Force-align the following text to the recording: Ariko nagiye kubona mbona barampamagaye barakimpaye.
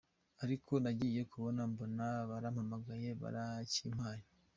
Ariko 0.43 0.71
nagiye 0.83 1.21
kubona 1.31 1.61
mbona 1.71 2.05
barampamagaye 2.29 3.09
barakimpaye. 3.21 4.23